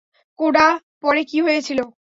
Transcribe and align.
Coda, 0.39 0.67
পরে 1.03 1.21
কী 1.29 1.37
হয়েছিল? 1.45 1.79